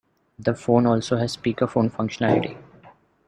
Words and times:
The 0.39 0.55
phone 0.55 0.87
also 0.87 1.17
has 1.17 1.37
speakerphone 1.37 1.91
functionality. 1.91 2.57